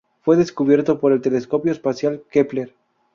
Fue 0.21 0.35
descubierto 0.35 0.99
por 0.99 1.11
el 1.11 1.21
telescopio 1.21 1.71
espacial 1.71 2.23
Kepler. 2.31 2.73